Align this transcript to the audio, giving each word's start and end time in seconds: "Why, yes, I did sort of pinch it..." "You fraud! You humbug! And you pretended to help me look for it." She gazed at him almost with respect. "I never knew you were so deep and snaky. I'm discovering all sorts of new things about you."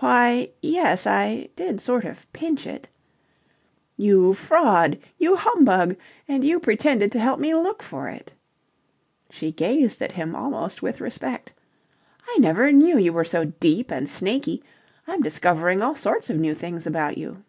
"Why, 0.00 0.50
yes, 0.60 1.06
I 1.06 1.48
did 1.56 1.80
sort 1.80 2.04
of 2.04 2.30
pinch 2.34 2.66
it..." 2.66 2.88
"You 3.96 4.34
fraud! 4.34 4.98
You 5.16 5.36
humbug! 5.36 5.96
And 6.28 6.44
you 6.44 6.60
pretended 6.60 7.10
to 7.12 7.18
help 7.18 7.40
me 7.40 7.54
look 7.54 7.82
for 7.82 8.06
it." 8.06 8.34
She 9.30 9.50
gazed 9.52 10.02
at 10.02 10.12
him 10.12 10.34
almost 10.36 10.82
with 10.82 11.00
respect. 11.00 11.54
"I 12.28 12.36
never 12.40 12.70
knew 12.72 12.98
you 12.98 13.14
were 13.14 13.24
so 13.24 13.46
deep 13.46 13.90
and 13.90 14.10
snaky. 14.10 14.62
I'm 15.06 15.22
discovering 15.22 15.80
all 15.80 15.94
sorts 15.96 16.28
of 16.28 16.36
new 16.38 16.52
things 16.52 16.86
about 16.86 17.16
you." 17.16 17.42